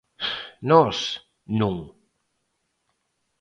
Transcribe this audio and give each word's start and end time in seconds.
Nós, 0.69 0.97
non. 1.59 1.75